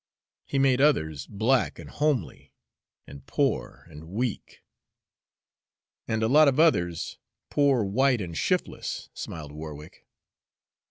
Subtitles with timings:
[0.47, 2.51] He made others black and homely,
[3.05, 4.63] and poor and weak"
[6.07, 7.19] "And a lot of others
[7.51, 10.07] 'poor white' and shiftless," smiled Warwick.